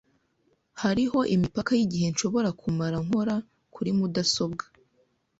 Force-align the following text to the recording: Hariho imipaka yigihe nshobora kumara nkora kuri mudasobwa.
Hariho 0.81 1.19
imipaka 1.35 1.71
yigihe 1.79 2.07
nshobora 2.13 2.49
kumara 2.61 2.97
nkora 3.05 3.35
kuri 3.73 3.91
mudasobwa. 3.97 4.65